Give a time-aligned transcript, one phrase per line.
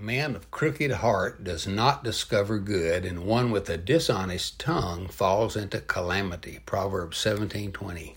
[0.00, 5.08] A man of crooked heart does not discover good, and one with a dishonest tongue
[5.08, 6.60] falls into calamity.
[6.64, 8.14] Proverbs 17:20.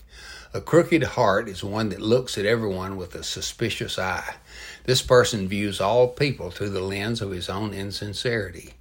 [0.56, 4.36] A crooked heart is one that looks at everyone with a suspicious eye.
[4.84, 8.74] This person views all people through the lens of his own insincerity.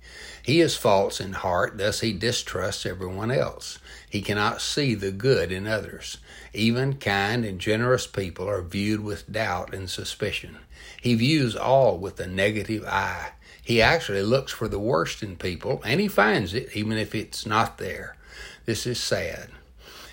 [0.44, 3.80] He is false in heart, thus he distrusts everyone else.
[4.08, 6.20] He cannot see the good in others.
[6.54, 10.60] Even kind and generous people are viewed with doubt and suspicion.
[11.02, 13.32] He views all with a negative eye.
[13.64, 17.48] He actually looks for the worst in people, and he finds it even if it's
[17.48, 18.16] not there.
[18.66, 19.50] This is sad.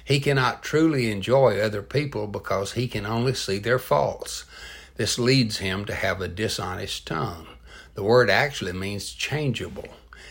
[0.04, 4.45] He cannot truly enjoy other people because he can only see their faults.
[4.96, 7.46] This leads him to have a dishonest tongue.
[7.95, 9.88] The word actually means changeable.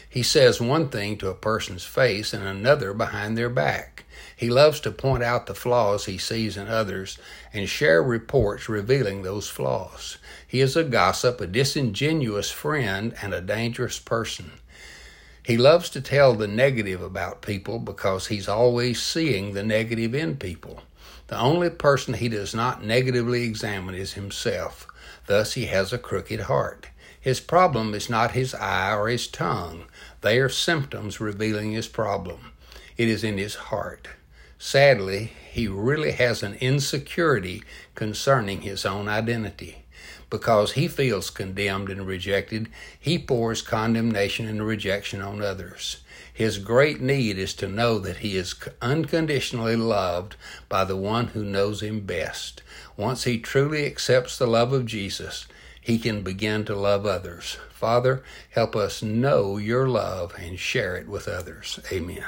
[0.10, 4.06] He says one thing to a person's face and another behind their back.
[4.36, 7.20] He loves to point out the flaws he sees in others
[7.54, 10.18] and share reports revealing those flaws.
[10.48, 14.54] He is a gossip, a disingenuous friend, and a dangerous person.
[15.44, 20.38] He loves to tell the negative about people because he's always seeing the negative in
[20.38, 20.84] people.
[21.28, 24.88] The only person he does not negatively examine is himself.
[25.28, 26.90] Thus, he has a crooked heart.
[27.22, 29.86] His problem is not his eye or his tongue.
[30.22, 32.52] They are symptoms revealing his problem.
[32.98, 34.08] It is in his heart.
[34.58, 37.64] Sadly, he really has an insecurity
[37.96, 39.86] concerning his own identity.
[40.30, 42.70] Because he feels condemned and rejected,
[43.00, 45.98] he pours condemnation and rejection on others.
[46.32, 50.36] His great need is to know that he is unconditionally loved
[50.70, 52.62] by the one who knows him best.
[52.96, 55.48] Once he truly accepts the love of Jesus,
[55.82, 57.58] he can begin to love others.
[57.72, 61.80] Father, help us know your love and share it with others.
[61.92, 62.26] Amen.